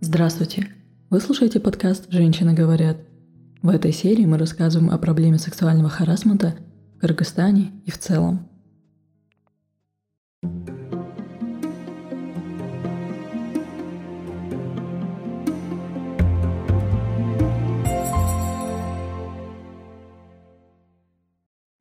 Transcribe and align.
Здравствуйте! 0.00 0.68
Вы 1.10 1.18
слушаете 1.18 1.58
подкаст 1.58 2.08
«Женщины 2.08 2.54
говорят». 2.54 2.98
В 3.62 3.68
этой 3.68 3.92
серии 3.92 4.26
мы 4.26 4.38
рассказываем 4.38 4.92
о 4.92 4.98
проблеме 4.98 5.38
сексуального 5.38 5.88
харасмента 5.88 6.54
в 6.94 7.00
Кыргызстане 7.00 7.72
и 7.84 7.90
в 7.90 7.98
целом. 7.98 8.48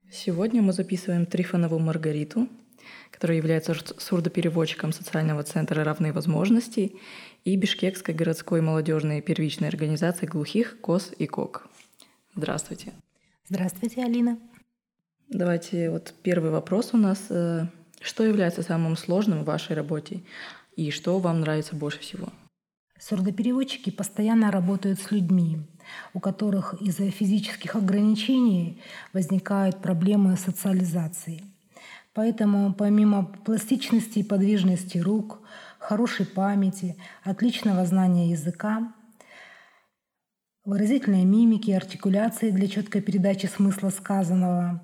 Сегодня 0.09 0.63
мы 0.63 0.73
записываем 0.73 1.27
Трифонову 1.27 1.77
Маргариту, 1.77 2.47
которая 3.17 3.37
является 3.37 3.73
сурдопереводчиком 3.97 4.93
социального 4.93 5.41
центра 5.41 5.83
«Равные 5.83 6.13
возможности» 6.13 6.93
и 7.45 7.55
Бишкекской 7.55 8.13
городской 8.13 8.61
молодежной 8.61 9.21
первичной 9.21 9.69
организации 9.69 10.27
глухих 10.27 10.79
КОС 10.81 11.13
и 11.17 11.25
КОК. 11.25 11.67
Здравствуйте. 12.35 12.93
Здравствуйте, 13.49 14.03
Алина. 14.03 14.37
Давайте 15.29 15.89
вот 15.89 16.13
первый 16.21 16.51
вопрос 16.51 16.91
у 16.93 16.97
нас. 16.97 17.25
Э, 17.31 17.65
что 18.01 18.23
является 18.23 18.61
самым 18.61 18.95
сложным 18.95 19.41
в 19.41 19.45
вашей 19.45 19.75
работе 19.75 20.21
и 20.75 20.91
что 20.91 21.17
вам 21.17 21.41
нравится 21.41 21.75
больше 21.75 22.01
всего? 22.01 22.29
Сурдопереводчики 22.99 23.89
постоянно 23.89 24.51
работают 24.51 24.99
с 24.99 25.09
людьми, 25.09 25.57
у 26.13 26.19
которых 26.19 26.75
из-за 26.79 27.09
физических 27.09 27.75
ограничений 27.75 28.79
возникают 29.11 29.81
проблемы 29.81 30.37
социализации. 30.37 31.41
Поэтому 32.17 32.73
помимо 32.73 33.25
пластичности 33.45 34.17
и 34.19 34.23
подвижности 34.23 34.97
рук, 34.97 35.39
хорошей 35.77 36.25
памяти, 36.25 36.97
отличного 37.23 37.85
знания 37.85 38.31
языка, 38.31 38.91
выразительной 40.65 41.25
мимики, 41.25 41.69
артикуляции 41.69 42.49
для 42.49 42.67
четкой 42.67 43.03
передачи 43.03 43.45
смысла 43.45 43.91
сказанного, 43.91 44.83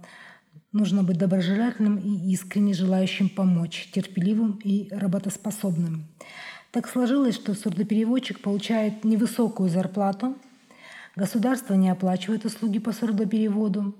нужно 0.72 1.02
быть 1.02 1.18
доброжелательным 1.18 1.98
и 1.98 2.32
искренне 2.32 2.76
желающим 2.76 3.30
помочь, 3.30 3.90
терпеливым 3.92 4.60
и 4.64 4.88
работоспособным. 4.92 6.06
Так 6.70 6.88
сложилось, 6.88 7.34
что 7.34 7.56
сурдопереводчик 7.56 8.42
получает 8.42 9.04
невысокую 9.04 9.70
зарплату, 9.70 10.38
государство 11.16 11.74
не 11.74 11.90
оплачивает 11.90 12.46
услуги 12.46 12.78
по 12.78 12.92
сурдопереводу, 12.92 13.96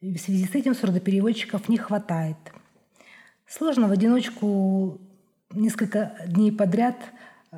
в 0.00 0.18
связи 0.18 0.46
с 0.46 0.54
этим 0.54 0.74
сурдопереводчиков 0.74 1.68
не 1.68 1.76
хватает. 1.76 2.36
Сложно 3.46 3.88
в 3.88 3.92
одиночку 3.92 4.98
несколько 5.52 6.16
дней 6.26 6.52
подряд 6.52 6.96
э, 7.52 7.56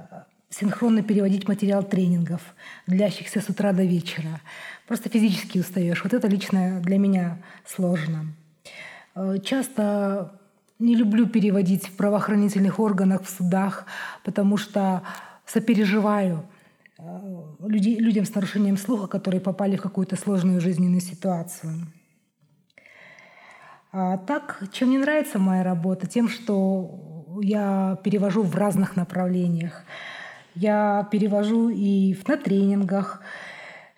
синхронно 0.49 1.03
переводить 1.03 1.47
материал 1.47 1.83
тренингов, 1.83 2.55
длящихся 2.87 3.41
с 3.41 3.49
утра 3.49 3.73
до 3.73 3.84
вечера. 3.84 4.41
Просто 4.89 5.09
физически 5.09 5.59
устаешь. 5.59 6.03
Вот 6.03 6.12
это 6.12 6.29
лично 6.29 6.81
для 6.81 6.99
меня 6.99 7.39
сложно. 7.65 8.27
Э, 9.15 9.37
часто 9.45 10.41
не 10.79 10.97
люблю 10.97 11.29
переводить 11.29 11.87
в 11.87 11.97
правоохранительных 11.97 12.81
органах, 12.81 13.23
в 13.23 13.31
судах, 13.31 13.87
потому 14.25 14.56
что 14.56 15.03
сопереживаю 15.47 16.45
э, 16.99 17.03
люди, 17.61 17.91
людям 17.91 18.25
с 18.25 18.34
нарушением 18.34 18.77
слуха, 18.77 19.06
которые 19.06 19.41
попали 19.41 19.77
в 19.77 19.83
какую-то 19.83 20.17
сложную 20.17 20.61
жизненную 20.61 21.01
ситуацию. 21.01 21.87
А 23.95 24.17
так, 24.17 24.62
чем 24.73 24.89
мне 24.89 24.98
нравится 24.98 25.39
моя 25.39 25.62
работа? 25.62 26.07
Тем, 26.07 26.31
что 26.31 27.39
я 27.43 27.99
перевожу 28.03 28.43
в 28.43 28.57
разных 28.57 28.97
направлениях. 28.97 29.83
Я 30.55 31.07
перевожу 31.12 31.69
и 31.69 32.17
на 32.27 32.39
тренингах, 32.39 33.23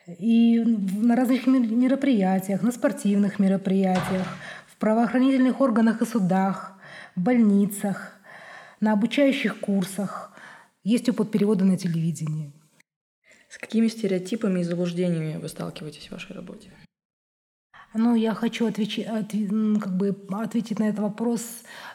и 0.06 0.60
на 0.64 1.14
разных 1.14 1.46
мероприятиях, 1.46 2.62
на 2.62 2.72
спортивных 2.72 3.38
мероприятиях, 3.38 4.26
в 4.66 4.76
правоохранительных 4.78 5.60
органах 5.60 6.02
и 6.02 6.06
судах, 6.06 6.76
в 7.14 7.20
больницах, 7.20 8.16
на 8.80 8.92
обучающих 8.92 9.60
курсах. 9.60 10.32
Есть 10.82 11.08
опыт 11.08 11.30
перевода 11.30 11.64
на 11.64 11.78
телевидении. 11.78 12.52
С 13.48 13.58
какими 13.58 13.86
стереотипами 13.86 14.60
и 14.60 14.64
заблуждениями 14.64 15.38
вы 15.40 15.48
сталкиваетесь 15.48 16.08
в 16.08 16.12
вашей 16.12 16.34
работе? 16.34 16.70
Ну, 17.96 18.16
я 18.16 18.34
хочу 18.34 18.66
отвечи, 18.66 19.02
от, 19.02 19.30
как 19.80 19.96
бы 19.96 20.16
ответить 20.30 20.80
на 20.80 20.84
этот 20.88 20.98
вопрос 20.98 21.42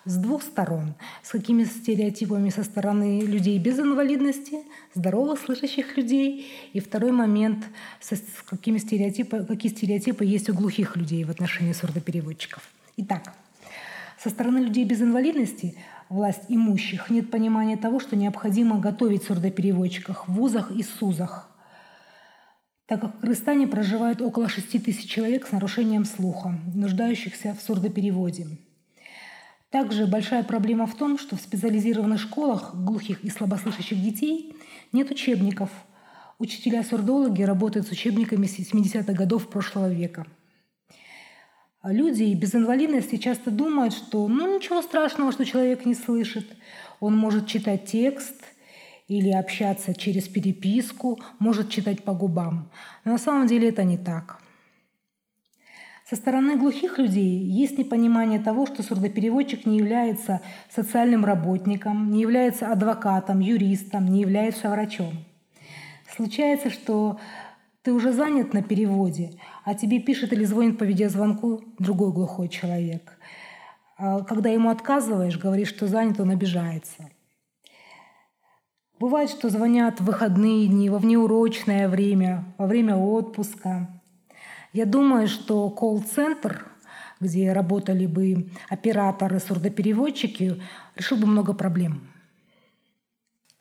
с 0.05 0.15
двух 0.15 0.43
сторон. 0.43 0.93
С 1.23 1.31
какими 1.31 1.65
стереотипами 1.65 2.49
со 2.49 2.63
стороны 2.63 3.19
людей 3.19 3.59
без 3.59 3.79
инвалидности, 3.79 4.59
здоровых 4.95 5.41
слышащих 5.41 5.97
людей. 5.97 6.49
И 6.71 6.79
второй 6.79 7.11
момент, 7.11 7.65
со, 7.99 8.15
с 8.15 8.23
какими 8.45 8.77
стереотипы, 8.77 9.43
какие 9.43 9.73
стереотипы 9.73 10.23
есть 10.23 10.49
у 10.49 10.53
глухих 10.53 10.95
людей 10.95 11.25
в 11.25 11.31
отношении 11.31 11.73
сурдопереводчиков. 11.73 12.63
Итак, 12.95 13.33
со 14.23 14.29
стороны 14.29 14.59
людей 14.59 14.85
без 14.85 15.01
инвалидности, 15.01 15.75
власть 16.07 16.43
имущих, 16.47 17.09
нет 17.09 17.29
понимания 17.29 17.75
того, 17.75 17.99
что 17.99 18.15
необходимо 18.15 18.79
готовить 18.79 19.23
сурдопереводчиков 19.23 20.25
в 20.27 20.31
вузах 20.31 20.71
и 20.71 20.81
СУЗах, 20.81 21.48
так 22.89 23.01
как 23.01 23.15
в 23.15 23.19
Кыргызстане 23.19 23.67
проживает 23.67 24.19
около 24.19 24.49
6 24.49 24.83
тысяч 24.83 25.07
человек 25.07 25.47
с 25.47 25.51
нарушением 25.51 26.05
слуха, 26.05 26.59
нуждающихся 26.73 27.55
в 27.57 27.61
сурдопереводе. 27.61 28.47
Также 29.69 30.07
большая 30.07 30.43
проблема 30.43 30.87
в 30.87 30.95
том, 30.95 31.19
что 31.19 31.37
в 31.37 31.41
специализированных 31.41 32.19
школах 32.19 32.73
глухих 32.73 33.23
и 33.23 33.29
слабослышащих 33.29 34.01
детей 34.01 34.55
нет 34.91 35.11
учебников. 35.11 35.69
Учителя-сурдологи 36.39 37.43
работают 37.43 37.87
с 37.87 37.91
учебниками 37.91 38.47
70-х 38.47 39.13
годов 39.13 39.49
прошлого 39.49 39.93
века– 39.93 40.25
люди 41.83 42.33
без 42.33 42.55
инвалидности 42.55 43.17
часто 43.17 43.51
думают, 43.51 43.93
что 43.93 44.27
ну 44.27 44.57
ничего 44.57 44.81
страшного, 44.81 45.31
что 45.31 45.45
человек 45.45 45.85
не 45.85 45.95
слышит. 45.95 46.45
Он 46.99 47.15
может 47.15 47.47
читать 47.47 47.85
текст 47.85 48.35
или 49.09 49.31
общаться 49.31 49.93
через 49.93 50.29
переписку, 50.29 51.19
может 51.39 51.69
читать 51.69 52.03
по 52.03 52.13
губам. 52.13 52.69
Но 53.03 53.13
на 53.13 53.17
самом 53.17 53.47
деле 53.47 53.69
это 53.69 53.83
не 53.83 53.97
так. 53.97 54.41
Со 56.07 56.15
стороны 56.15 56.57
глухих 56.57 56.97
людей 56.97 57.39
есть 57.43 57.77
непонимание 57.77 58.39
того, 58.39 58.65
что 58.65 58.81
сурдопереводчик 58.81 59.65
не 59.65 59.77
является 59.77 60.41
социальным 60.69 61.25
работником, 61.25 62.11
не 62.11 62.21
является 62.21 62.71
адвокатом, 62.71 63.41
юристом, 63.41 64.07
не 64.07 64.21
является 64.21 64.69
врачом. 64.69 65.13
Случается, 66.15 66.69
что 66.69 67.19
ты 67.83 67.93
уже 67.93 68.11
занят 68.11 68.53
на 68.53 68.61
переводе, 68.61 69.33
а 69.65 69.75
тебе 69.75 69.99
пишет 69.99 70.33
или 70.33 70.45
звонит 70.45 70.77
по 70.77 70.83
видеозвонку 70.83 71.63
другой 71.77 72.11
глухой 72.11 72.47
человек. 72.47 73.17
А 73.97 74.21
когда 74.21 74.49
ему 74.49 74.69
отказываешь, 74.69 75.37
говоришь, 75.37 75.69
что 75.69 75.87
занят, 75.87 76.19
он 76.19 76.29
обижается. 76.31 77.09
Бывает, 78.99 79.29
что 79.29 79.49
звонят 79.49 80.01
в 80.01 80.05
выходные 80.05 80.67
дни, 80.67 80.89
во 80.89 80.97
внеурочное 80.97 81.87
время, 81.87 82.43
во 82.57 82.67
время 82.67 82.97
отпуска. 82.97 83.87
Я 84.73 84.85
думаю, 84.85 85.29
что 85.29 85.69
колл-центр, 85.69 86.65
где 87.21 87.53
работали 87.53 88.05
бы 88.05 88.49
операторы, 88.69 89.39
сурдопереводчики, 89.39 90.61
решил 90.95 91.17
бы 91.17 91.27
много 91.27 91.53
проблем. 91.53 92.01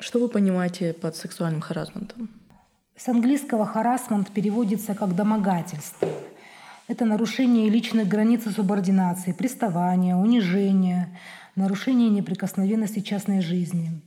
Что 0.00 0.18
вы 0.18 0.28
понимаете 0.28 0.92
под 0.92 1.14
сексуальным 1.14 1.60
харасментом? 1.60 2.28
С 2.96 3.08
английского 3.08 3.64
«харасмент» 3.64 4.30
переводится 4.30 4.94
как 4.96 5.14
«домогательство». 5.14 6.08
Это 6.88 7.04
нарушение 7.04 7.68
личных 7.68 8.08
границ 8.08 8.46
и 8.46 8.50
субординации, 8.50 9.32
приставание, 9.32 10.16
унижение, 10.16 11.16
нарушение 11.54 12.08
неприкосновенности 12.08 13.00
частной 13.00 13.40
жизни. 13.40 14.00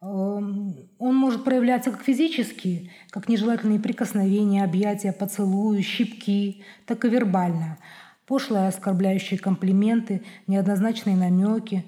Эм, 0.00 0.76
он 0.98 1.16
может 1.16 1.42
проявляться 1.42 1.90
как 1.90 2.02
физически, 2.02 2.90
как 3.10 3.28
нежелательные 3.28 3.80
прикосновения, 3.80 4.62
объятия, 4.62 5.12
поцелуи, 5.12 5.80
щипки, 5.80 6.62
так 6.86 7.04
и 7.04 7.08
вербально. 7.08 7.78
Пошлые 8.26 8.68
оскорбляющие 8.68 9.40
комплименты, 9.40 10.22
неоднозначные 10.46 11.16
намеки, 11.16 11.84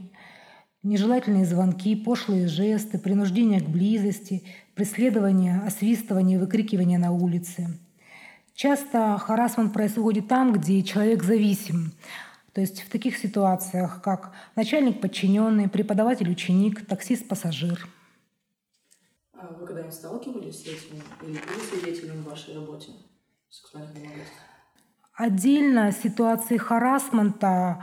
нежелательные 0.83 1.45
звонки, 1.45 1.95
пошлые 1.95 2.49
жесты, 2.49 2.99
принуждение 2.99 3.61
к 3.61 3.69
близости, 3.69 4.43
преследование, 4.75 5.61
освистывание, 5.65 6.41
выкрикивание 6.41 6.99
на 6.99 7.13
улице. 7.13 7.79
Часто 8.55 9.19
харасмент 9.19 9.73
происходит 9.73 10.27
там, 10.27 10.53
где 10.53 10.83
человек 10.83 11.23
зависим. 11.23 11.93
То 12.55 12.61
есть 12.61 12.83
в 12.83 12.91
таких 12.91 13.17
ситуациях, 13.17 14.03
как 14.03 14.33
начальник 14.57 15.01
подчиненный, 15.01 15.69
преподаватель 15.69 16.29
ученик, 16.29 16.85
таксист 16.87 17.29
пассажир. 17.29 17.87
А 19.43 19.55
вы 19.59 19.67
когда-нибудь 19.67 19.95
сталкивались 19.95 20.63
с 20.63 20.67
этим 20.67 21.03
или 21.23 21.33
были 21.33 21.81
свидетелем 21.83 22.23
в 22.23 22.29
вашей 22.29 22.55
работе 22.55 22.89
сексуальных 23.49 23.95
домогательств? 23.95 24.35
Отдельно 25.15 25.93
ситуации 25.93 26.59
харасмента 26.59 27.83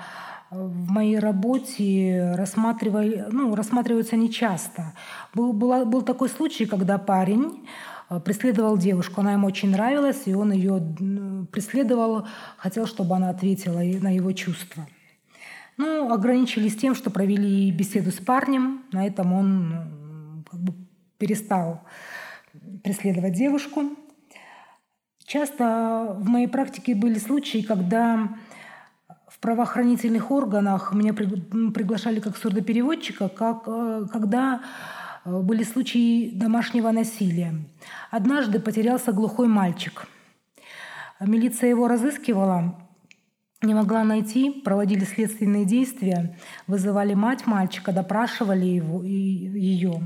в 0.52 0.92
моей 0.92 1.18
работе 1.18 2.34
рассматривали, 2.36 3.26
ну, 3.32 3.56
рассматриваются 3.56 4.16
нечасто. 4.16 4.94
Был, 5.34 5.52
был, 5.52 5.86
был 5.86 6.04
такой 6.04 6.30
случай, 6.30 6.68
когда 6.68 7.00
парень 7.00 7.68
э, 8.10 8.20
преследовал 8.20 8.78
девушку, 8.78 9.22
она 9.22 9.34
ему 9.34 9.48
очень 9.48 9.72
нравилась, 9.72 10.24
и 10.26 10.36
он 10.36 10.52
ее 10.52 10.80
преследовал, 11.52 12.28
хотел, 12.58 12.86
чтобы 12.86 13.16
она 13.16 13.30
ответила 13.30 13.80
на 13.80 14.14
его 14.14 14.32
чувства. 14.32 14.88
Ну, 15.76 16.12
ограничились 16.12 16.76
тем, 16.76 16.94
что 16.94 17.10
провели 17.10 17.72
беседу 17.72 18.12
с 18.12 18.18
парнем, 18.18 18.84
на 18.92 19.06
этом 19.08 19.34
он 19.34 20.44
как 20.50 20.60
бы 20.60 20.87
перестал 21.18 21.82
преследовать 22.84 23.34
девушку. 23.34 23.84
Часто 25.26 26.16
в 26.18 26.28
моей 26.28 26.48
практике 26.48 26.96
были 26.96 27.20
случаи, 27.20 27.62
когда 27.62 28.30
в 29.28 29.40
правоохранительных 29.40 30.32
органах 30.32 30.94
меня 30.94 31.14
приглашали 31.14 32.20
как 32.20 32.38
сурдопереводчика, 32.38 33.30
как, 33.30 33.64
э, 33.68 34.06
когда 34.12 34.62
э, 35.26 35.42
были 35.42 35.64
случаи 35.64 36.30
домашнего 36.30 36.92
насилия. 36.92 37.54
Однажды 38.10 38.60
потерялся 38.60 39.12
глухой 39.12 39.48
мальчик. 39.48 40.08
Милиция 41.20 41.70
его 41.70 41.88
разыскивала, 41.88 42.80
не 43.62 43.74
могла 43.74 44.04
найти, 44.04 44.50
проводили 44.50 45.04
следственные 45.04 45.66
действия, 45.66 46.38
вызывали 46.68 47.14
мать 47.16 47.46
мальчика, 47.48 47.92
допрашивали 47.92 48.66
его, 48.66 49.04
и, 49.04 49.10
ее. 49.10 50.02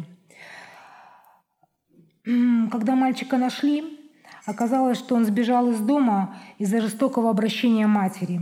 Когда 2.24 2.96
мальчика 2.96 3.38
нашли, 3.38 4.00
оказалось, 4.46 4.98
что 4.98 5.16
он 5.16 5.26
сбежал 5.26 5.72
из 5.72 5.80
дома 5.80 6.38
из-за 6.60 6.82
жестокого 6.82 7.30
обращения 7.30 7.88
матери. 7.88 8.40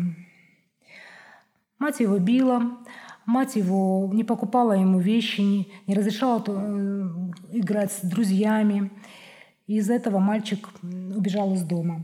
Мать 1.78 2.02
его 2.02 2.18
била, 2.18 2.78
мать 3.26 3.56
его 3.56 4.10
не 4.12 4.26
покупала 4.26 4.74
ему 4.74 5.00
вещи, 5.00 5.42
не, 5.42 5.96
разрешала 5.96 6.44
э, 6.46 7.10
играть 7.54 7.94
с 7.94 8.02
друзьями. 8.02 8.92
И 9.68 9.78
из-за 9.78 9.94
этого 9.94 10.20
мальчик 10.20 10.68
убежал 10.82 11.54
из 11.54 11.64
дома. 11.64 12.04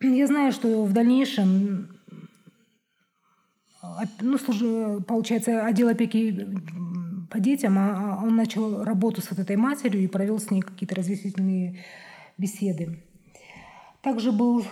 Я 0.00 0.26
знаю, 0.26 0.52
что 0.52 0.84
в 0.84 0.92
дальнейшем 0.92 1.88
ну, 4.20 5.00
получается, 5.02 5.64
отдел 5.64 5.88
опеки 5.88 6.46
по 7.34 7.40
детям, 7.40 7.76
а, 7.78 8.14
а 8.20 8.24
он 8.24 8.36
начал 8.36 8.84
работу 8.84 9.20
с 9.20 9.28
вот 9.28 9.40
этой 9.40 9.56
матерью 9.56 10.04
и 10.04 10.06
провел 10.06 10.38
с 10.38 10.52
ней 10.52 10.60
какие-то 10.60 10.94
разъяснительные 10.94 11.84
беседы. 12.38 13.00
Также 14.02 14.30
был 14.30 14.64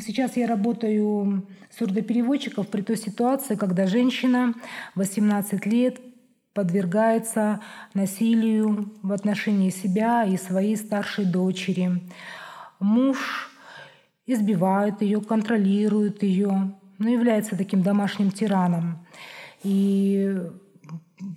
Сейчас 0.00 0.38
я 0.38 0.46
работаю 0.46 1.46
сурдопереводчиков 1.70 2.66
при 2.68 2.80
той 2.80 2.96
ситуации, 2.96 3.56
когда 3.56 3.86
женщина 3.86 4.54
18 4.94 5.66
лет 5.66 6.00
подвергается 6.54 7.60
насилию 7.92 8.90
в 9.02 9.12
отношении 9.12 9.68
себя 9.68 10.24
и 10.24 10.38
своей 10.38 10.76
старшей 10.78 11.26
дочери. 11.26 12.00
Муж 12.80 13.50
избивает 14.26 15.02
ее, 15.02 15.20
контролирует 15.20 16.22
ее, 16.22 16.72
но 16.98 17.08
является 17.10 17.54
таким 17.54 17.82
домашним 17.82 18.30
тираном. 18.30 19.06
И 19.62 20.40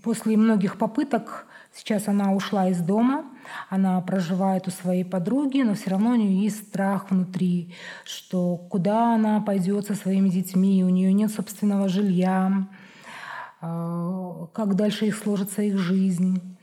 после 0.03 0.38
многих 0.38 0.77
попыток 0.77 1.47
сейчас 1.73 2.07
она 2.07 2.33
ушла 2.33 2.69
из 2.69 2.79
дома– 2.79 3.25
она 3.69 3.99
проживает 4.01 4.67
у 4.67 4.71
своей 4.71 5.03
подруги, 5.03 5.61
но 5.61 5.73
все 5.73 5.91
равно 5.91 6.11
у 6.11 6.15
нее 6.15 6.44
есть 6.44 6.67
страх 6.67 7.11
внутри, 7.11 7.73
что 8.03 8.57
куда 8.57 9.15
она 9.15 9.41
пойдет 9.41 9.88
со 9.88 9.95
своими 9.95 10.29
детьми, 10.29 10.83
у 10.83 10.89
нее 10.89 11.13
нет 11.13 11.31
собственного 11.31 11.89
жилья, 11.89 12.67
а, 13.61 14.47
как 14.53 14.75
дальше 14.75 15.07
их 15.07 15.15
сложится 15.15 15.61
их 15.61 15.77
жизнь. 15.77 16.57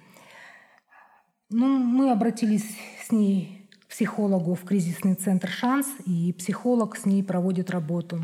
Ну, 1.50 1.78
мы 1.78 2.10
обратились 2.10 2.76
с 3.06 3.12
ней 3.12 3.68
к 3.80 3.88
психологу 3.88 4.54
в 4.54 4.64
кризисный 4.64 5.14
центр 5.14 5.48
«Шанс», 5.48 5.86
и 6.06 6.32
психолог 6.32 6.96
с 6.96 7.04
ней 7.04 7.22
проводит 7.22 7.70
работу. 7.70 8.20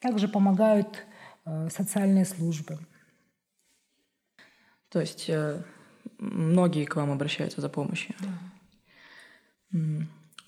Также 0.00 0.28
помогают 0.28 1.06
социальные 1.70 2.24
службы. 2.24 2.78
То 4.90 5.00
есть 5.00 5.28
э, 5.28 5.62
многие 6.18 6.84
к 6.84 6.96
вам 6.96 7.10
обращаются 7.10 7.60
за 7.60 7.68
помощью. 7.68 8.14
Да. 8.20 9.78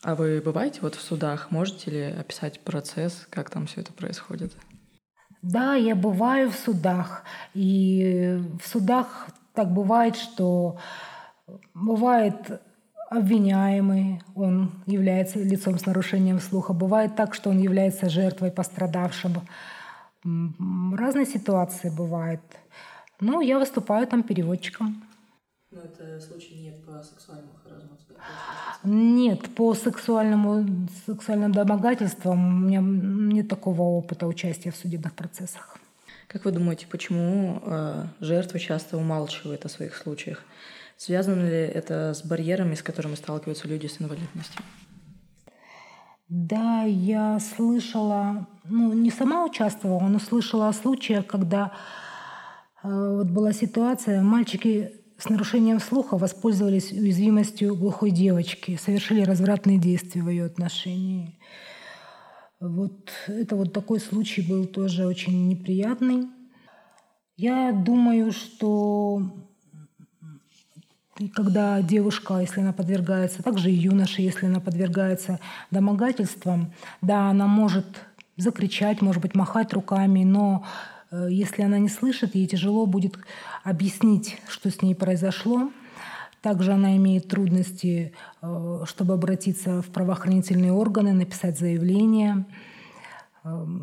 А 0.03 0.15
вы 0.15 0.41
бываете 0.41 0.81
вот 0.83 0.95
в 0.95 1.01
судах? 1.01 1.51
Можете 1.51 1.91
ли 1.91 2.03
описать 2.03 2.61
процесс, 2.61 3.27
как 3.31 3.51
там 3.51 3.67
все 3.67 3.81
это 3.81 3.93
происходит? 3.93 4.53
Да, 5.43 5.75
я 5.75 5.95
бываю 5.95 6.51
в 6.51 6.55
судах. 6.55 7.25
И 7.55 8.41
в 8.63 8.67
судах 8.67 9.29
так 9.55 9.73
бывает, 9.73 10.17
что 10.17 10.79
бывает 11.75 12.61
обвиняемый, 13.11 14.23
он 14.35 14.83
является 14.87 15.39
лицом 15.39 15.79
с 15.79 15.87
нарушением 15.87 16.41
слуха. 16.41 16.73
Бывает 16.73 17.17
так, 17.17 17.35
что 17.35 17.51
он 17.51 17.59
является 17.59 18.09
жертвой, 18.09 18.51
пострадавшим. 18.51 19.35
Разные 20.25 21.27
ситуации 21.27 21.91
бывают. 21.91 22.41
Ну, 23.21 23.41
я 23.41 23.59
выступаю 23.59 24.07
там 24.07 24.23
переводчиком. 24.23 25.05
Но 25.71 25.83
это 25.83 26.21
случай 26.21 26.55
не 26.55 26.71
по 26.71 27.03
сексуальному 27.03 27.53
харазму? 27.63 27.99
Нет, 28.85 29.55
по 29.55 29.75
сексуальному, 29.75 30.89
сексуальным 31.07 31.53
домогательствам 31.53 32.65
у 32.65 32.67
меня 32.67 32.81
нет 32.81 33.49
такого 33.49 33.83
опыта 33.83 34.27
участия 34.27 34.71
в 34.71 34.77
судебных 34.77 35.15
процессах. 35.15 35.79
Как 36.27 36.45
вы 36.45 36.53
думаете, 36.53 36.87
почему 36.87 37.61
э, 37.65 38.07
жертвы 38.21 38.59
часто 38.59 38.97
умалчивают 38.97 39.65
о 39.65 39.69
своих 39.69 39.97
случаях? 39.97 40.45
Связано 40.97 41.49
ли 41.49 41.57
это 41.57 42.13
с 42.15 42.25
барьерами, 42.25 42.75
с 42.75 42.83
которыми 42.83 43.15
сталкиваются 43.15 43.69
люди 43.69 43.87
с 43.87 44.01
инвалидностью? 44.01 44.63
Да, 46.29 46.83
я 46.83 47.39
слышала, 47.41 48.47
ну 48.65 48.93
не 48.93 49.11
сама 49.11 49.47
участвовала, 49.47 50.07
но 50.09 50.19
слышала 50.19 50.69
о 50.69 50.75
случаях, 50.75 51.27
когда 51.27 51.73
э, 52.83 52.89
вот 53.17 53.31
была 53.31 53.53
ситуация, 53.53 54.23
мальчики 54.23 54.93
с 55.17 55.31
нарушением 55.31 55.81
слуха 55.81 56.19
воспользовались 56.19 56.93
уязвимостью 56.93 57.75
глухой 57.75 58.11
девочки, 58.11 58.77
совершили 58.77 59.23
развратные 59.23 59.79
действия 59.79 60.23
в 60.23 60.29
ее 60.29 60.45
отношении. 60.45 61.39
Вот 62.61 63.11
это 63.27 63.57
вот 63.57 63.73
такой 63.73 63.99
случай 63.99 64.43
был 64.43 64.67
тоже 64.67 65.07
очень 65.07 65.49
неприятный. 65.49 66.29
Я 67.37 67.73
думаю, 67.73 68.33
что 68.33 69.48
когда 71.35 71.83
девушка, 71.83 72.39
если 72.39 72.61
она 72.61 72.73
подвергается, 72.73 73.43
также 73.43 73.71
и 73.71 73.75
юноша, 73.75 74.23
если 74.23 74.47
она 74.47 74.61
подвергается 74.61 75.41
домогательствам, 75.71 76.73
да, 77.01 77.31
она 77.31 77.47
может 77.47 77.87
закричать, 78.37 79.03
может 79.03 79.21
быть, 79.21 79.35
махать 79.35 79.73
руками, 79.73 80.23
но 80.25 80.65
Э, 81.11 81.29
если 81.31 81.63
она 81.63 81.79
не 81.79 81.89
слышит, 81.89 82.35
ей 82.35 82.47
тяжело 82.47 82.87
будет 82.87 83.19
объяснить, 83.65 84.41
что 84.49 84.71
с 84.71 84.83
ней 84.83 84.95
произошло. 84.95 85.71
Также 86.43 86.73
она 86.73 86.97
имеет 86.97 87.29
трудности, 87.29 88.13
э, 88.43 88.85
чтобы 88.87 89.15
обратиться 89.15 89.83
в 89.83 89.87
правоохранительные 89.87 90.73
органы, 90.73 91.13
написать 91.13 91.59
заявление. 91.59 92.45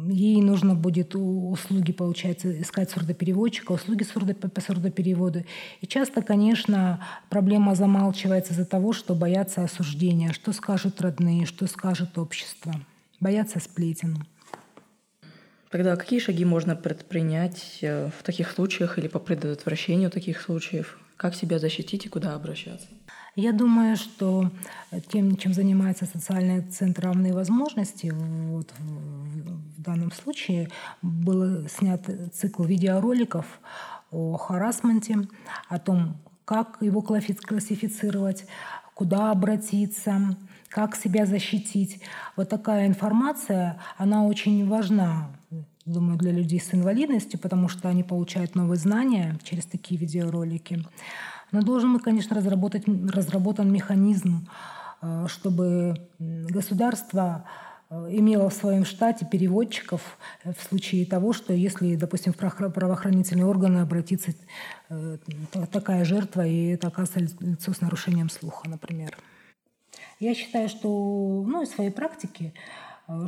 Ей 0.09 0.41
нужно 0.41 0.75
будет 0.75 1.15
услуги, 1.15 1.91
получается, 1.91 2.61
искать 2.61 2.89
сурдопереводчика, 2.91 3.71
услуги 3.71 4.03
по 4.03 4.61
сурдопереводу. 4.61 5.43
И 5.81 5.87
часто, 5.87 6.21
конечно, 6.21 7.05
проблема 7.29 7.75
замалчивается 7.75 8.53
из-за 8.53 8.65
того, 8.65 8.93
что 8.93 9.15
боятся 9.15 9.63
осуждения, 9.63 10.33
что 10.33 10.51
скажут 10.51 11.01
родные, 11.01 11.45
что 11.45 11.67
скажет 11.67 12.17
общество. 12.17 12.73
Боятся 13.19 13.59
сплетен. 13.59 14.25
Тогда 15.69 15.95
какие 15.95 16.19
шаги 16.19 16.45
можно 16.45 16.75
предпринять 16.75 17.79
э, 17.81 18.09
в 18.17 18.23
таких 18.23 18.51
случаях 18.51 18.97
или 18.97 19.07
по 19.07 19.19
предотвращению 19.19 20.09
таких 20.09 20.41
случаев? 20.41 20.99
Как 21.17 21.35
себя 21.35 21.59
защитить 21.59 22.05
и 22.05 22.09
куда 22.09 22.33
обращаться? 22.33 22.87
Я 23.35 23.51
думаю, 23.51 23.97
что 23.97 24.49
тем, 25.11 25.35
чем 25.35 25.53
занимается 25.53 26.05
социальный 26.05 26.61
центр 26.61 27.03
равные 27.03 27.33
возможности, 27.33 28.13
вот 28.15 28.71
в 28.79 29.81
данном 29.81 30.13
случае 30.13 30.69
был 31.01 31.67
снят 31.67 32.01
цикл 32.33 32.63
видеороликов 32.63 33.45
о 34.11 34.37
харасменте, 34.37 35.27
о 35.67 35.79
том, 35.79 36.15
как 36.45 36.77
его 36.79 37.01
классифицировать, 37.01 38.45
куда 38.93 39.31
обратиться, 39.31 40.37
как 40.69 40.95
себя 40.95 41.25
защитить. 41.25 42.01
Вот 42.37 42.47
такая 42.47 42.87
информация, 42.87 43.81
она 43.97 44.23
очень 44.23 44.65
важна 44.65 45.29
думаю, 45.85 46.17
для 46.17 46.31
людей 46.31 46.59
с 46.59 46.73
инвалидностью, 46.73 47.39
потому 47.39 47.69
что 47.69 47.89
они 47.89 48.03
получают 48.03 48.55
новые 48.55 48.77
знания 48.77 49.37
через 49.43 49.65
такие 49.65 49.99
видеоролики. 49.99 50.83
Но 51.55 51.61
должен 51.61 51.89
мы, 51.91 51.99
конечно, 52.01 52.35
разработать, 52.35 52.83
разработан 52.85 53.71
механизм 53.71 54.49
э, 55.01 55.27
чтобы 55.29 55.95
государство 56.19 57.45
э, 57.89 58.07
имело 58.11 58.49
в 58.49 58.53
своем 58.53 58.83
штате 58.83 59.25
переводчиков 59.25 60.01
в 60.43 60.61
случае 60.67 61.05
того, 61.05 61.31
что 61.31 61.53
если, 61.53 61.95
допустим, 61.95 62.33
в 62.33 62.35
правоохранительные 62.35 63.45
органы 63.45 63.79
обратится 63.79 64.33
такая 65.71 66.03
жертва, 66.03 66.45
и 66.45 66.71
это 66.73 66.89
оказывается 66.89 67.45
лицо 67.45 67.71
с 67.71 67.79
нарушением 67.79 68.29
слуха, 68.29 68.67
например. 68.67 69.17
Я 70.19 70.35
считаю, 70.35 70.67
что 70.67 70.89
ну, 71.47 71.63
из 71.63 71.69
своей 71.69 71.91
практики, 71.91 72.53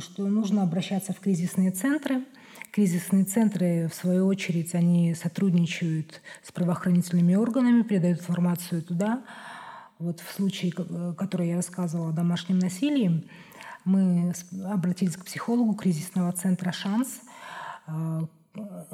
что 0.00 0.26
нужно 0.26 0.64
обращаться 0.64 1.14
в 1.14 1.20
кризисные 1.20 1.70
центры– 1.70 2.24
Кризисные 2.70 3.24
центры, 3.24 3.88
в 3.88 3.94
свою 3.94 4.26
очередь, 4.26 4.74
они 4.74 5.14
сотрудничают 5.14 6.20
с 6.42 6.52
правоохранительными 6.52 7.34
органами, 7.34 7.82
передают 7.82 8.20
информацию 8.20 8.82
туда. 8.82 9.24
Вот 9.98 10.20
в 10.20 10.30
случае, 10.30 10.72
который 11.16 11.48
я 11.48 11.56
рассказывала 11.56 12.10
о 12.10 12.12
домашнем 12.12 12.58
насилии, 12.58 13.26
мы 13.84 14.32
обратились 14.66 15.16
к 15.16 15.24
психологу 15.24 15.74
кризисного 15.74 16.30
центра 16.32 16.70
«Шанс». 16.72 17.20
А, 17.86 18.26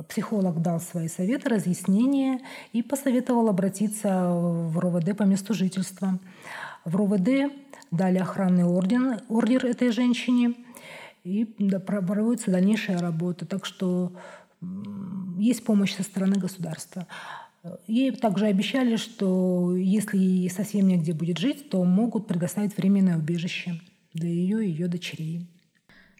психолог 0.08 0.62
дал 0.62 0.80
свои 0.80 1.08
советы, 1.08 1.48
разъяснения 1.48 2.40
и 2.72 2.82
посоветовал 2.82 3.48
обратиться 3.48 4.30
в 4.30 4.78
РОВД 4.78 5.16
по 5.16 5.24
месту 5.24 5.52
жительства. 5.52 6.18
В 6.84 6.94
РОВД 6.94 7.52
дали 7.90 8.18
охранный 8.18 8.64
орден, 8.64 9.20
ордер 9.28 9.66
этой 9.66 9.90
женщине– 9.90 10.54
и 11.24 11.44
проводится 11.44 12.50
дальнейшая 12.50 12.98
работа. 12.98 13.46
Так 13.46 13.66
что 13.66 14.12
есть 15.38 15.64
помощь 15.64 15.94
со 15.94 16.02
стороны 16.02 16.36
государства. 16.36 17.06
Ей 17.86 18.12
также 18.12 18.46
обещали, 18.46 18.96
что 18.96 19.74
если 19.74 20.48
совсем 20.48 20.86
негде 20.86 21.14
будет 21.14 21.38
жить, 21.38 21.70
то 21.70 21.82
могут 21.82 22.26
предоставить 22.26 22.76
временное 22.76 23.16
убежище 23.16 23.80
для 24.12 24.28
ее 24.28 24.64
и 24.64 24.70
ее 24.70 24.86
дочерей. 24.86 25.46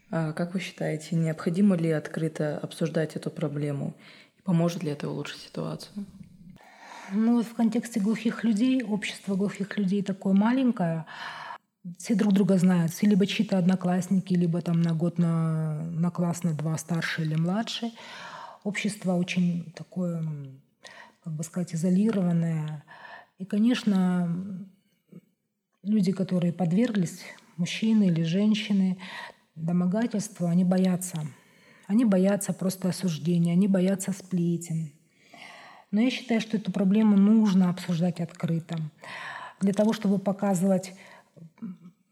А 0.09 0.33
как 0.33 0.53
вы 0.55 0.59
считаете, 0.59 1.15
необходимо 1.15 1.75
ли 1.75 1.91
открыто 1.91 2.57
обсуждать 2.57 3.15
эту 3.15 3.29
проблему? 3.29 3.93
И 4.37 4.41
поможет 4.41 4.83
ли 4.83 4.91
это 4.91 5.09
улучшить 5.09 5.41
ситуацию? 5.41 6.05
Ну, 7.11 7.43
в 7.43 7.53
контексте 7.53 7.99
глухих 7.99 8.43
людей, 8.43 8.83
общество 8.83 9.35
глухих 9.35 9.77
людей 9.77 10.01
такое 10.01 10.33
маленькое, 10.33 11.05
все 11.97 12.15
друг 12.15 12.33
друга 12.33 12.57
знают. 12.57 12.91
Все 12.91 13.07
либо 13.07 13.25
чьи-то 13.25 13.57
одноклассники, 13.57 14.33
либо 14.33 14.61
там 14.61 14.81
на 14.81 14.93
год, 14.93 15.17
на, 15.17 15.83
на 15.83 16.09
класс, 16.09 16.43
на 16.43 16.53
два 16.53 16.77
старше 16.77 17.21
или 17.21 17.35
младше. 17.35 17.91
Общество 18.63 19.13
очень 19.13 19.71
такое, 19.75 20.23
как 21.23 21.33
бы 21.33 21.43
сказать, 21.43 21.75
изолированное. 21.75 22.83
И, 23.37 23.45
конечно, 23.45 24.67
люди, 25.83 26.11
которые 26.11 26.53
подверглись, 26.53 27.21
мужчины 27.57 28.07
или 28.07 28.23
женщины, 28.23 28.97
домогательству, 29.55 30.47
они 30.47 30.63
боятся. 30.63 31.21
Они 31.87 32.03
боятся 32.03 32.51
просто 32.51 32.89
осуждения, 32.89 33.53
они 33.53 33.67
боятся 33.67 34.11
сплетен. 34.11 34.91
Но 35.91 36.01
я 36.01 36.09
считаю, 36.09 36.41
что 36.41 36.57
эту 36.57 36.71
проблему 36.71 37.15
нужно 37.15 37.69
обсуждать 37.69 38.19
открыто. 38.19 38.77
Для 39.61 39.71
того, 39.71 39.93
чтобы 39.93 40.17
показывать 40.17 40.93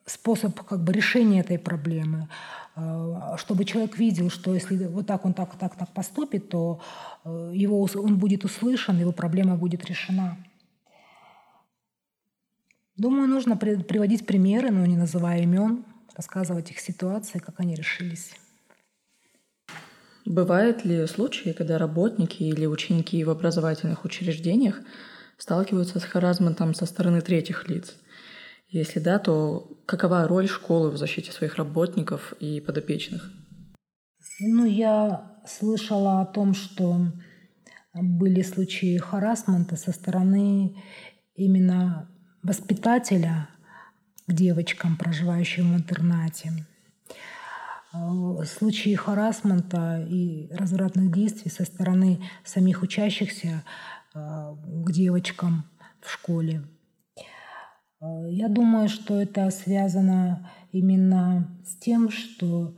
способ 0.05 0.59
как 0.61 0.83
бы 0.83 0.93
решения 0.93 1.39
этой 1.39 1.57
проблемы, 1.57 2.27
э, 2.75 3.35
чтобы 3.37 3.65
человек 3.65 3.97
видел, 3.97 4.29
что 4.29 4.53
если 4.53 4.85
вот 4.87 5.07
так 5.07 5.25
он 5.25 5.33
так, 5.33 5.57
так, 5.57 5.75
так 5.75 5.93
поступит, 5.93 6.49
то 6.49 6.81
э, 7.23 7.51
его, 7.53 7.87
он 7.95 8.17
будет 8.17 8.43
услышан, 8.43 8.99
его 8.99 9.11
проблема 9.11 9.55
будет 9.55 9.85
решена. 9.85 10.37
Думаю, 12.97 13.27
нужно 13.27 13.57
приводить 13.57 14.25
примеры, 14.25 14.69
но 14.69 14.85
не 14.85 14.97
называя 14.97 15.41
имен, 15.41 15.83
рассказывать 16.15 16.69
их 16.69 16.79
ситуации, 16.79 17.39
как 17.39 17.59
они 17.59 17.75
решились. 17.75 18.35
Бывают 20.25 20.85
ли 20.85 21.07
случаи, 21.07 21.53
когда 21.53 21.77
работники 21.77 22.43
или 22.43 22.65
ученики 22.65 23.23
в 23.23 23.29
образовательных 23.29 24.05
учреждениях 24.05 24.79
сталкиваются 25.37 25.99
с 25.99 26.03
харазментом 26.03 26.73
со 26.75 26.85
стороны 26.85 27.21
третьих 27.21 27.67
лиц? 27.67 27.95
Если 28.73 28.99
да, 28.99 29.19
то 29.19 29.71
какова 29.85 30.27
роль 30.27 30.47
школы 30.47 30.89
в 30.89 30.97
защите 30.97 31.31
своих 31.31 31.57
работников 31.57 32.33
и 32.39 32.59
подопечных? 32.59 33.31
Ну, 34.39 34.65
я 34.65 35.31
слышала 35.47 36.21
о 36.21 36.25
том, 36.25 36.55
что 36.55 37.11
были 37.93 38.41
случаи 38.41 38.97
харасмента 38.97 39.75
со 39.75 39.91
стороны 39.91 40.81
именно 41.35 42.09
воспитателя 42.41 43.47
к 44.25 44.33
девочкам, 44.33 44.97
проживающим 44.97 45.73
в 45.73 45.77
интернате. 45.77 46.51
Случаи 48.57 48.95
харасмента 48.95 50.03
и 50.09 50.51
развратных 50.51 51.13
действий 51.13 51.51
со 51.51 51.63
стороны 51.63 52.27
самих 52.43 52.81
учащихся 52.81 53.63
э, 54.15 54.55
к 54.65 54.91
девочкам 54.91 55.65
в 56.01 56.11
школе. 56.11 56.63
Э, 58.03 58.29
я 58.29 58.49
думаю, 58.49 58.89
что 58.89 59.19
это 59.19 59.49
связано 59.49 60.49
именно 60.71 61.47
с 61.65 61.75
тем, 61.75 62.09
что 62.09 62.75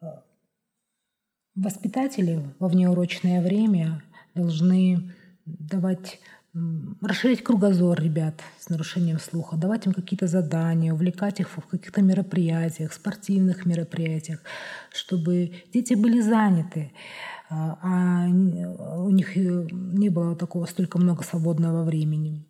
э, 0.00 0.06
воспитатели 1.54 2.42
во 2.58 2.68
внеурочное 2.68 3.42
время 3.42 4.02
должны 4.34 5.12
давать 5.46 6.20
расширить 7.00 7.42
кругозор 7.42 8.00
ребят 8.00 8.40
с 8.60 8.68
нарушением 8.68 9.18
слуха, 9.18 9.56
давать 9.56 9.86
им 9.86 9.92
какие-то 9.92 10.28
задания, 10.28 10.92
увлекать 10.92 11.40
их 11.40 11.48
в 11.50 11.60
каких-то 11.66 12.00
мероприятиях, 12.00 12.92
спортивных 12.92 13.66
мероприятиях, 13.66 14.40
чтобы 14.92 15.52
дети 15.72 15.94
были 15.94 16.20
заняты, 16.20 16.92
а, 17.50 17.78
а 17.82 18.28
у 19.00 19.10
них 19.10 19.34
не 19.34 20.10
было 20.10 20.36
такого 20.36 20.66
столько 20.66 20.98
много 20.98 21.24
свободного 21.24 21.82
времени. 21.82 22.46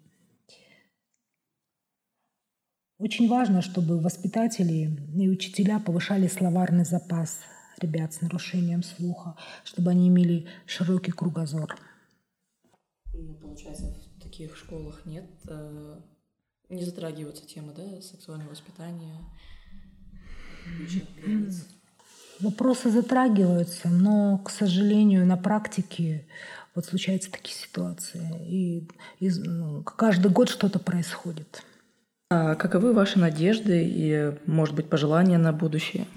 Очень 2.98 3.28
важно, 3.28 3.60
чтобы 3.60 4.00
воспитатели 4.00 4.96
и 5.16 5.28
учителя 5.28 5.80
повышали 5.80 6.28
словарный 6.28 6.84
запас 6.84 7.40
ребят 7.80 8.14
с 8.14 8.20
нарушением 8.20 8.82
слуха, 8.82 9.36
чтобы 9.64 9.90
они 9.90 10.08
имели 10.08 10.46
широкий 10.66 11.10
кругозор. 11.10 11.76
Ну, 13.12 13.34
получается, 13.34 13.96
в 14.16 14.22
таких 14.22 14.56
школах 14.56 15.04
нет, 15.06 15.28
э, 15.48 16.00
не 16.68 16.84
затрагивается 16.84 17.46
тема, 17.46 17.72
да, 17.72 18.00
сексуального 18.00 18.50
воспитания, 18.50 19.18
Вопросы 22.40 22.90
затрагиваются, 22.90 23.88
но, 23.88 24.38
к 24.38 24.50
сожалению, 24.50 25.24
на 25.24 25.36
практике 25.36 26.26
вот 26.74 26.84
случаются 26.84 27.30
такие 27.30 27.56
ситуации. 27.56 28.28
И, 28.48 28.88
и 29.20 29.30
ну, 29.30 29.82
каждый 29.82 30.32
год 30.32 30.48
что-то 30.48 30.78
происходит. 30.80 31.62
А 32.36 32.56
каковы 32.56 32.92
ваши 32.92 33.20
надежды 33.20 33.84
и, 33.86 34.32
может 34.46 34.74
быть, 34.74 34.90
пожелания 34.90 35.38
на 35.38 35.52
будущее? 35.52 36.08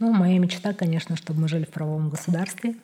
Ну, 0.00 0.12
моя 0.12 0.40
мечта, 0.40 0.74
конечно, 0.74 1.14
чтобы 1.16 1.42
мы 1.42 1.48
жили 1.48 1.64
в 1.64 1.68
правовом 1.68 2.10
государстве, 2.10 2.74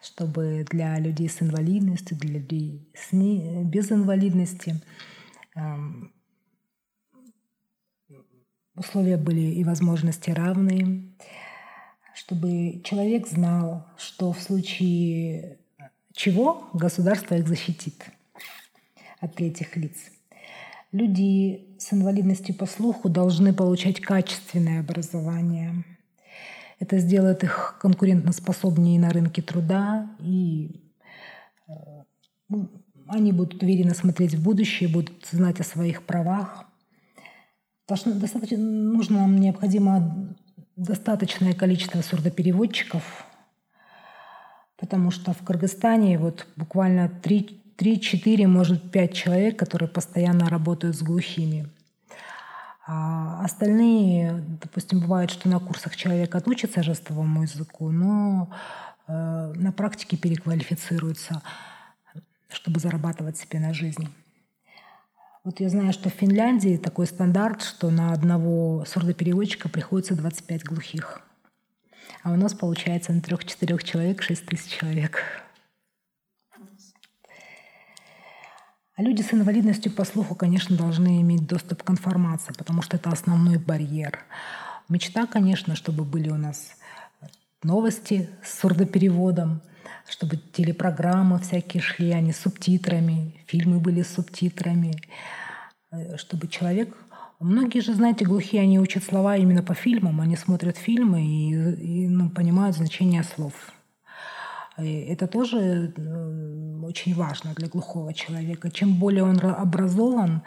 чтобы 0.00 0.64
для 0.70 0.98
людей 0.98 1.28
с 1.28 1.42
инвалидностью, 1.42 2.16
для 2.16 2.30
людей 2.30 2.88
с 2.94 3.12
не, 3.12 3.62
без 3.64 3.92
инвалидности 3.92 4.80
эм, 5.54 6.14
условия 8.74 9.18
были 9.18 9.42
и 9.42 9.62
возможности 9.62 10.30
равные, 10.30 11.12
чтобы 12.14 12.80
человек 12.84 13.28
знал, 13.28 13.86
что 13.98 14.32
в 14.32 14.40
случае 14.40 15.58
чего 16.14 16.70
государство 16.72 17.34
их 17.34 17.46
защитит 17.46 18.06
от 19.20 19.34
третьих 19.34 19.76
лиц. 19.76 19.98
Люди 20.92 21.74
с 21.78 21.94
инвалидностью 21.94 22.54
по 22.54 22.66
слуху 22.66 23.08
должны 23.08 23.54
получать 23.54 23.98
качественное 24.00 24.80
образование. 24.80 25.84
Это 26.78 26.98
сделает 26.98 27.42
их 27.44 27.78
конкурентоспособнее 27.80 29.00
на 29.00 29.08
рынке 29.08 29.40
труда, 29.40 30.10
и 30.20 30.82
э, 31.66 31.72
ну, 32.50 32.68
они 33.06 33.32
будут 33.32 33.62
уверенно 33.62 33.94
смотреть 33.94 34.34
в 34.34 34.42
будущее, 34.42 34.90
будут 34.90 35.26
знать 35.30 35.60
о 35.60 35.64
своих 35.64 36.02
правах. 36.02 36.66
Достаточно, 37.88 38.58
нужно 38.58 39.20
нам 39.20 39.38
необходимо 39.38 40.36
достаточное 40.76 41.54
количество 41.54 42.02
сурдопереводчиков, 42.02 43.02
потому 44.76 45.10
что 45.10 45.32
в 45.32 45.42
Кыргызстане 45.42 46.18
вот 46.18 46.46
буквально 46.56 47.08
три 47.08 47.61
3-4, 47.82 48.46
может 48.46 48.92
5 48.92 49.12
человек, 49.12 49.58
которые 49.58 49.88
постоянно 49.88 50.48
работают 50.48 50.96
с 50.96 51.02
глухими. 51.02 51.68
А 52.86 53.44
остальные, 53.44 54.44
допустим, 54.62 55.00
бывает, 55.00 55.30
что 55.30 55.48
на 55.48 55.58
курсах 55.58 55.96
человек 55.96 56.34
отучится 56.34 56.82
жестовому 56.82 57.42
языку, 57.42 57.90
но 57.90 58.50
э, 59.08 59.52
на 59.56 59.72
практике 59.72 60.16
переквалифицируется, 60.16 61.42
чтобы 62.48 62.78
зарабатывать 62.78 63.36
себе 63.36 63.58
на 63.58 63.72
жизнь. 63.74 64.08
Вот 65.42 65.58
я 65.58 65.68
знаю, 65.68 65.92
что 65.92 66.08
в 66.08 66.12
Финляндии 66.12 66.76
такой 66.76 67.06
стандарт, 67.06 67.62
что 67.62 67.90
на 67.90 68.12
одного 68.12 68.84
сурдопереводчика 68.84 69.68
приходится 69.68 70.14
25 70.14 70.64
глухих. 70.64 71.20
А 72.22 72.30
у 72.30 72.36
нас 72.36 72.54
получается 72.54 73.12
на 73.12 73.20
трех-четырех 73.20 73.82
человек 73.82 74.22
6 74.22 74.46
тысяч 74.46 74.70
человек. 74.78 75.41
А 78.94 79.02
люди 79.02 79.22
с 79.22 79.32
инвалидностью 79.32 79.90
по 79.90 80.04
слуху, 80.04 80.34
конечно, 80.34 80.76
должны 80.76 81.22
иметь 81.22 81.46
доступ 81.46 81.82
к 81.82 81.90
информации, 81.90 82.52
потому 82.58 82.82
что 82.82 82.96
это 82.96 83.10
основной 83.10 83.56
барьер. 83.56 84.18
Мечта, 84.88 85.26
конечно, 85.26 85.76
чтобы 85.76 86.04
были 86.04 86.28
у 86.28 86.36
нас 86.36 86.76
новости 87.62 88.28
с 88.44 88.60
сурдопереводом, 88.60 89.62
чтобы 90.08 90.36
телепрограммы 90.36 91.38
всякие 91.38 91.82
шли, 91.82 92.10
они 92.10 92.32
с 92.32 92.40
субтитрами, 92.40 93.34
фильмы 93.46 93.78
были 93.78 94.02
с 94.02 94.14
субтитрами, 94.14 94.94
э, 95.90 96.16
чтобы 96.18 96.48
человек... 96.48 96.94
Многие 97.40 97.80
же, 97.80 97.94
знаете, 97.94 98.24
глухие, 98.24 98.62
они 98.62 98.78
учат 98.78 99.02
слова 99.02 99.36
именно 99.36 99.64
по 99.64 99.74
фильмам, 99.74 100.20
они 100.20 100.36
смотрят 100.36 100.76
фильмы 100.76 101.24
и, 101.24 102.04
и 102.04 102.08
ну, 102.08 102.30
понимают 102.30 102.76
значение 102.76 103.24
слов. 103.24 103.54
Это 104.76 105.26
тоже 105.26 105.92
э, 105.96 106.80
очень 106.82 107.14
важно 107.14 107.54
для 107.54 107.68
глухого 107.68 108.14
человека. 108.14 108.70
Чем 108.70 108.94
более 108.98 109.22
он 109.24 109.38
образован, 109.40 110.42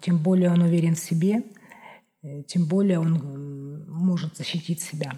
тем 0.00 0.18
более 0.18 0.50
он 0.50 0.62
уверен 0.62 0.94
в 0.94 1.00
себе, 1.00 1.42
э, 2.22 2.42
тем 2.44 2.66
более 2.66 3.00
он 3.00 3.84
может 3.88 4.36
защитить 4.36 4.80
себя. 4.80 5.12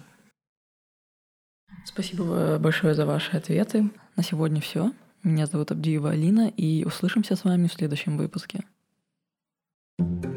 Спасибо 1.85 2.57
большое 2.59 2.95
за 2.95 3.05
ваши 3.05 3.37
ответы. 3.37 3.89
На 4.15 4.23
сегодня 4.23 4.59
все. 4.59 4.91
Меня 5.23 5.45
зовут 5.45 5.71
Абдиева 5.71 6.11
Алина, 6.11 6.47
и 6.47 6.83
услышимся 6.83 7.35
с 7.35 7.43
вами 7.43 7.67
в 7.67 7.73
следующем 7.73 8.17
выпуске. 8.17 8.63
thank 9.99 10.25
you 10.25 10.30